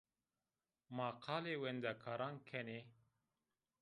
[0.95, 2.79] Ma qalê wendekaran kenî